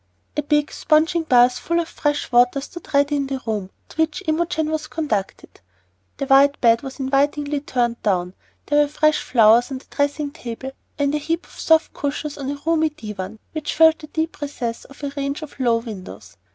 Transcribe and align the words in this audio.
A 0.35 0.41
big 0.41 0.71
sponging 0.71 1.21
bath 1.25 1.59
full 1.59 1.79
of 1.79 1.87
fresh 1.87 2.31
water 2.31 2.59
stood 2.59 2.91
ready 2.91 3.15
in 3.17 3.27
the 3.27 3.39
room 3.45 3.69
to 3.89 3.97
which 3.97 4.23
Imogen 4.25 4.71
was 4.71 4.87
conducted; 4.87 5.61
the 6.17 6.25
white 6.25 6.59
bed 6.59 6.81
was 6.81 6.99
invitingly 6.99 7.59
"turned 7.59 8.01
down;" 8.01 8.33
there 8.65 8.79
were 8.79 8.87
fresh 8.87 9.21
flowers 9.21 9.69
on 9.69 9.77
the 9.77 9.85
dressing 9.91 10.31
table, 10.31 10.71
and 10.97 11.13
a 11.13 11.19
heap 11.19 11.45
of 11.45 11.51
soft 11.59 11.93
cushions 11.93 12.35
on 12.39 12.49
a 12.49 12.59
roomy 12.65 12.89
divan 12.89 13.37
which 13.51 13.75
filled 13.75 13.99
the 13.99 14.07
deep 14.07 14.41
recess 14.41 14.85
of 14.85 15.03
a 15.03 15.11
range 15.15 15.43
of 15.43 15.59
low 15.59 15.77
windows. 15.77 16.35